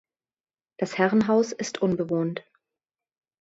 Das 0.79 0.97
Herrenhaus 0.97 1.51
ist 1.51 1.79
unbewohnt. 1.83 2.43